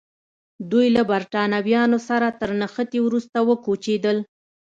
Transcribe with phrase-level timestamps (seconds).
[0.71, 4.17] دوی له برېټانویانو سره تر نښتې وروسته وکوچېدل.